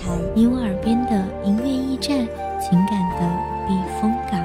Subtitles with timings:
[0.00, 2.26] 台，你我耳边的音乐驿站，
[2.58, 3.20] 情感的
[3.68, 4.40] 避风港。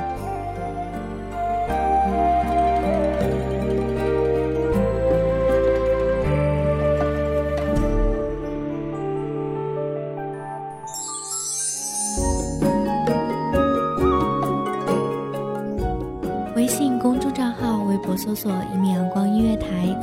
[16.56, 18.84] 微信公众账号、微博搜索“一米”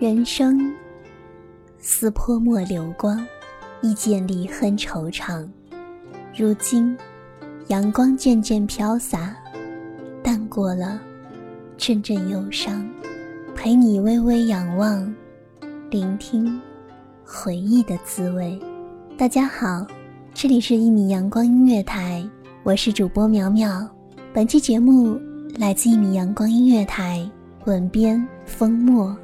[0.00, 0.74] 人生
[1.78, 3.22] 似泼墨流光，
[3.82, 5.46] 一见离恨惆怅。
[6.34, 6.96] 如今
[7.66, 9.36] 阳光渐渐飘洒，
[10.22, 10.98] 淡过了
[11.76, 12.88] 阵阵忧伤，
[13.54, 15.14] 陪你微微仰望，
[15.90, 16.58] 聆听
[17.22, 18.58] 回忆的滋味。
[19.18, 19.86] 大家好，
[20.32, 22.26] 这里是一米阳光音乐台，
[22.62, 23.86] 我是主播苗苗。
[24.32, 25.20] 本期节目
[25.58, 27.30] 来自一米阳光音乐台，
[27.66, 29.14] 文编风墨。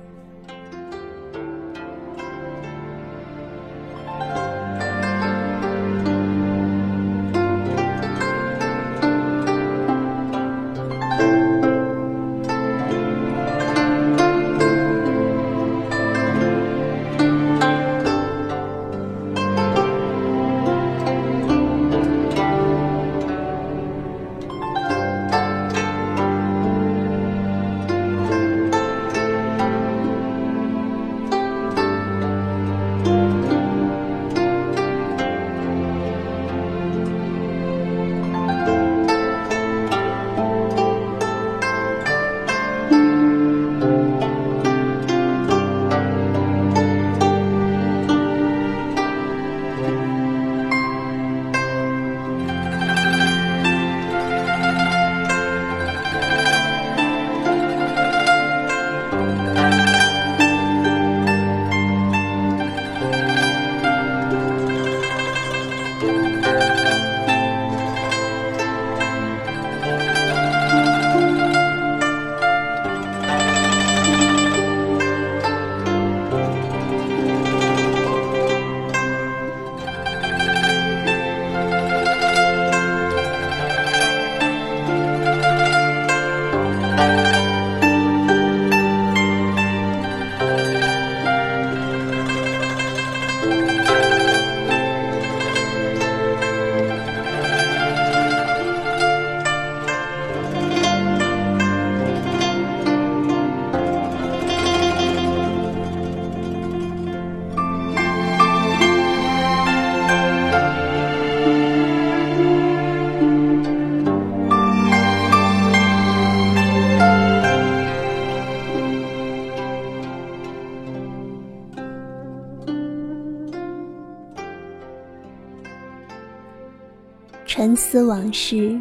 [127.97, 128.79] 思往事，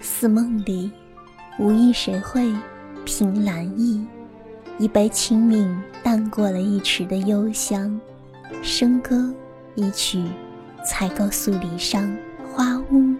[0.00, 0.90] 似梦里，
[1.60, 2.52] 无意谁会
[3.04, 4.04] 凭栏意？
[4.76, 8.00] 一杯清茗淡过了一池的幽香，
[8.60, 9.32] 笙歌
[9.76, 10.24] 一曲，
[10.84, 12.12] 才告诉离殇。
[12.52, 13.14] 花屋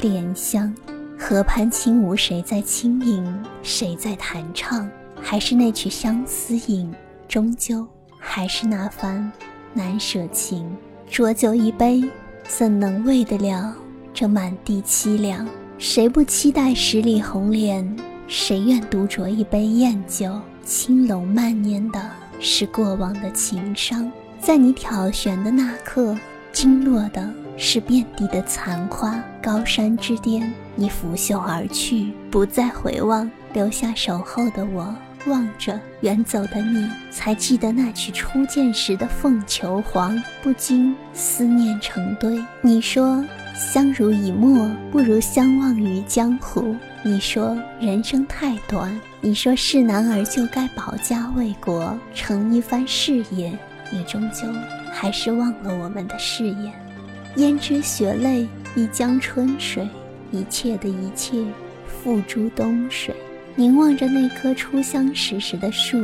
[0.00, 0.74] 莲香，
[1.16, 3.24] 河畔轻舞，谁在轻吟？
[3.62, 4.90] 谁在弹唱？
[5.14, 6.92] 还是那曲相思吟，
[7.28, 7.86] 终究
[8.18, 9.30] 还是那番
[9.74, 10.68] 难舍情。
[11.08, 12.02] 浊酒一杯，
[12.48, 13.72] 怎能慰得了
[14.14, 15.46] 这满地凄凉？
[15.78, 17.96] 谁不期待十里红莲？
[18.28, 20.38] 谁愿独酌一杯艳酒？
[20.64, 22.00] 青楼漫年的
[22.38, 24.10] 是过往的情伤，
[24.40, 26.16] 在你挑选的那刻，
[26.52, 29.22] 惊落的是遍地的残花。
[29.42, 34.94] 高山之巅，你拂袖而去，不再回望，留下守候的我。
[35.26, 42.42] 望着远走的你，才记得那曲初见时的凤求凰，不禁思念成堆。
[42.60, 43.24] 你说
[43.62, 46.76] 相濡以沫，不如相忘于江湖。
[47.02, 53.56] 你说人生太短，你说是男儿就该保家卫国，成一番事业。
[53.90, 54.46] 你终究
[54.90, 56.72] 还是忘了我们的誓言。
[57.36, 59.88] 胭脂雪泪一江春水，
[60.32, 61.42] 一切的一切
[61.86, 63.14] 付诸东水。
[63.54, 65.96] 凝望着那棵初相识时的树，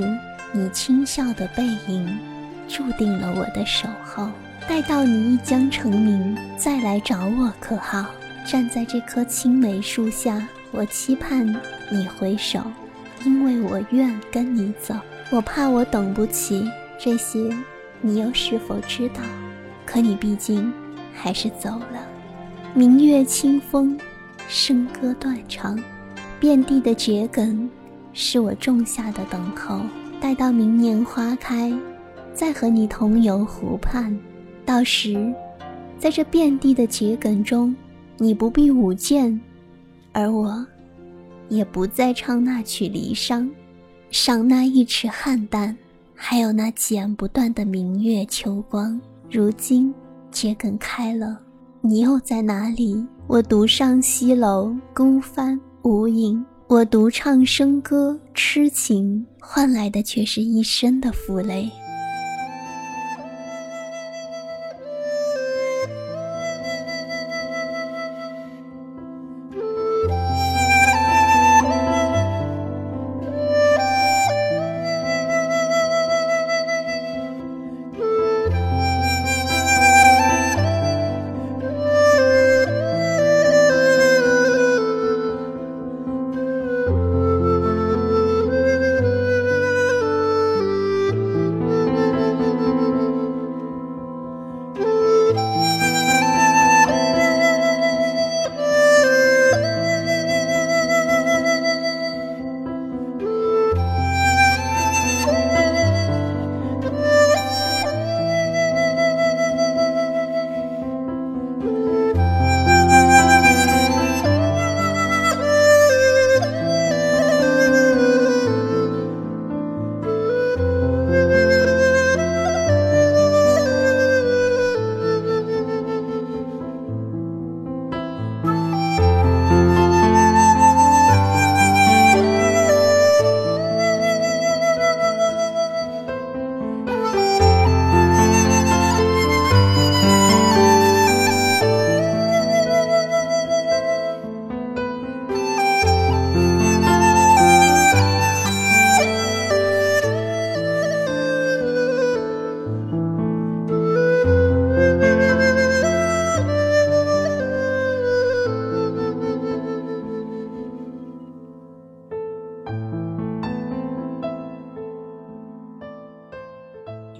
[0.52, 2.18] 你轻笑的背影，
[2.66, 4.30] 注定了我的守候。
[4.68, 8.04] 待到你一将成名，再来找我可好？
[8.46, 11.46] 站在这棵青梅树下，我期盼
[11.90, 12.60] 你回首，
[13.24, 14.94] 因为我愿跟你走。
[15.32, 17.50] 我怕我等不起这些，
[18.02, 19.22] 你又是否知道？
[19.86, 20.70] 可你毕竟
[21.14, 22.06] 还是走了。
[22.74, 23.98] 明月清风，
[24.50, 25.82] 笙歌断肠。
[26.38, 27.68] 遍地的桔梗，
[28.12, 29.80] 是我种下的等候。
[30.20, 31.72] 待到明年花开，
[32.34, 34.14] 再和你同游湖畔。
[34.68, 35.34] 到时，
[35.98, 37.74] 在这遍地的桔梗中，
[38.18, 39.40] 你不必舞剑，
[40.12, 40.62] 而我，
[41.48, 43.48] 也不再唱那曲离殇，
[44.10, 45.74] 赏那一池菡萏，
[46.14, 49.00] 还有那剪不断的明月秋光。
[49.30, 49.94] 如今
[50.30, 51.40] 桔梗开了，
[51.80, 53.02] 你又在哪里？
[53.26, 55.58] 我独上西楼，孤帆。
[55.82, 61.70] 无影，我独唱笙歌，痴情换来的却是一身的负累。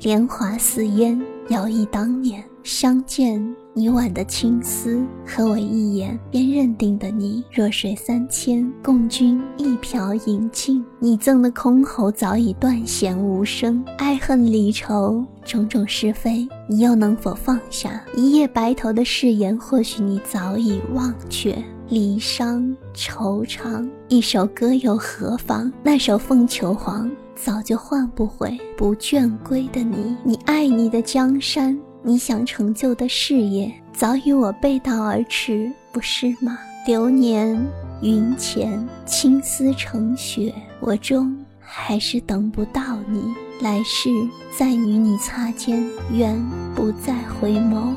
[0.00, 2.45] 莲华似烟，摇曳当年。
[2.64, 7.43] 相见你挽的青丝，和我一眼便认定的你。
[7.50, 10.85] 弱水三千，共君一瓢饮尽。
[10.99, 18.05] 你赠的箜篌早已断弦无声，爱恨离愁，种种是非，你又能否放下？
[18.14, 21.57] 一夜白头的誓言，或许你早已忘却。
[21.88, 25.73] 离殇惆怅，一首歌又何妨？
[25.83, 27.11] 那首凤求凰。
[27.40, 36.59] 早就换不回不倦归的你，你爱你的江山，你想成就的事业，早与我背道而驰，不是吗？
[36.85, 37.57] 流年
[38.02, 43.33] 云前，青丝成雪，我终还是等不到你。
[43.61, 44.11] 来世
[44.57, 46.37] 再与你擦肩，愿
[46.75, 47.95] 不再回眸。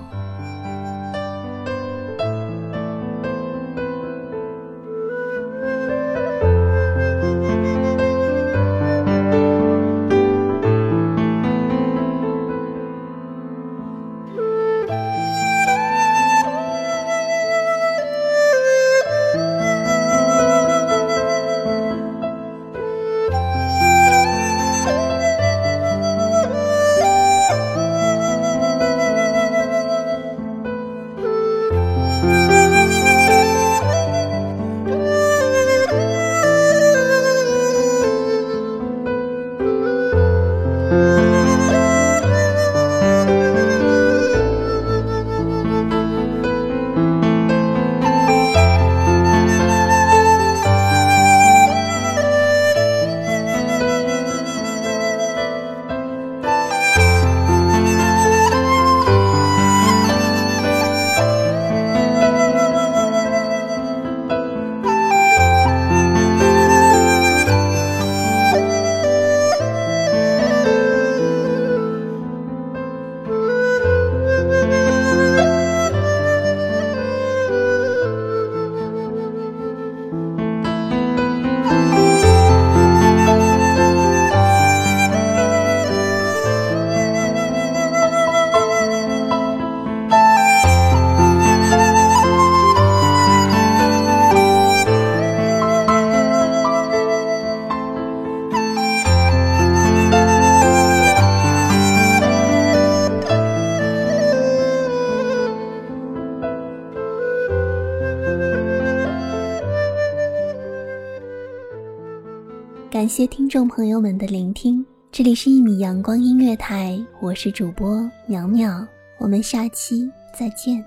[113.12, 118.88] 谢听众朋友们的聆听，这里是一米阳光音乐台，我是主播苗苗，
[119.20, 120.82] 我们下期再见。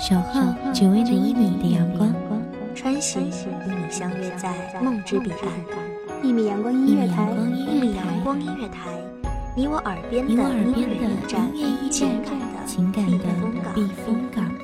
[0.00, 2.12] 守候只为那一米的阳光，
[2.74, 5.40] 穿行与你相约在梦之彼岸。
[6.20, 8.90] 一米阳光音乐台，一米阳光音乐台，
[9.56, 11.16] 你我耳边的音乐
[11.54, 13.18] 驿站，情感的情感的
[13.72, 14.63] 避风港。